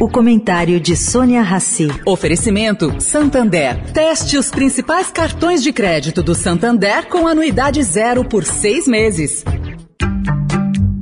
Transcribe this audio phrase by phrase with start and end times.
[0.00, 1.88] O comentário de Sônia Rassi.
[2.06, 3.82] Oferecimento Santander.
[3.92, 9.44] Teste os principais cartões de crédito do Santander com anuidade zero por seis meses.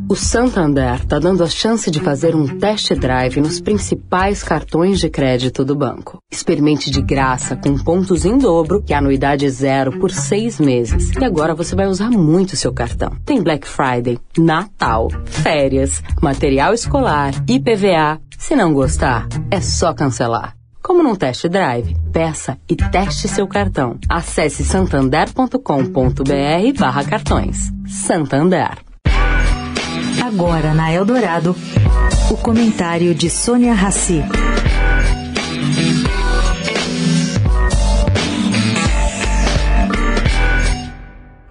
[0.08, 5.10] O Santander está dando a chance de fazer um test drive nos principais cartões de
[5.10, 6.18] crédito do banco.
[6.32, 11.10] Experimente de graça com pontos em dobro e anuidade zero por seis meses.
[11.10, 13.14] E agora você vai usar muito seu cartão.
[13.26, 20.54] Tem Black Friday, Natal, férias, material escolar, IPVA se não gostar, é só cancelar.
[20.82, 23.98] Como num test drive, peça e teste seu cartão.
[24.08, 27.72] Acesse santander.com.br barra cartões.
[27.88, 28.78] Santander.
[30.24, 31.56] Agora na Eldorado,
[32.30, 34.22] o comentário de Sônia Rassi.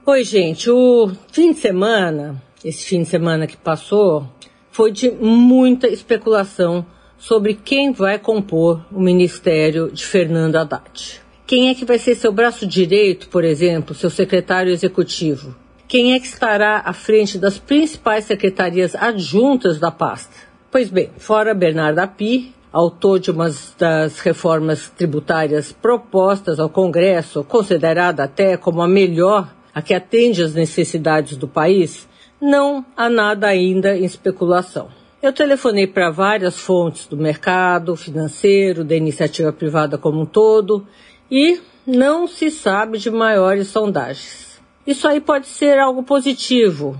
[0.06, 0.70] Oi, gente.
[0.70, 4.35] O fim de semana, esse fim de semana que passou,
[4.76, 6.86] foi de muita especulação
[7.18, 11.22] sobre quem vai compor o ministério de Fernando Haddad.
[11.48, 15.56] Quem é que vai ser seu braço direito, por exemplo, seu secretário executivo?
[15.88, 20.36] Quem é que estará à frente das principais secretarias adjuntas da pasta?
[20.70, 28.26] Pois bem, fora Bernardo Api, autor de uma das reformas tributárias propostas ao Congresso, considerada
[28.26, 32.06] até como a melhor, a que atende às necessidades do país,
[32.46, 34.88] não há nada ainda em especulação.
[35.22, 40.86] Eu telefonei para várias fontes do mercado financeiro, da iniciativa privada como um todo,
[41.30, 44.62] e não se sabe de maiores sondagens.
[44.86, 46.96] Isso aí pode ser algo positivo,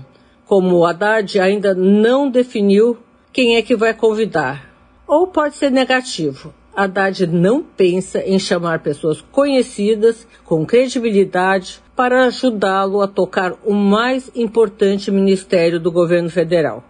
[0.46, 2.98] como o Haddad ainda não definiu
[3.32, 4.68] quem é que vai convidar.
[5.06, 6.52] Ou pode ser negativo.
[6.74, 14.30] Haddad não pensa em chamar pessoas conhecidas, com credibilidade, para ajudá-lo a tocar o mais
[14.34, 16.84] importante ministério do governo federal.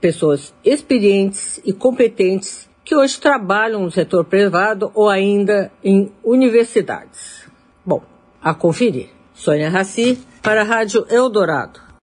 [0.00, 7.48] Pessoas experientes e competentes que hoje trabalham no setor privado ou ainda em universidades.
[7.84, 8.02] Bom,
[8.42, 9.08] a conferir.
[9.34, 11.89] Sônia Raci, para a Rádio Eldorado.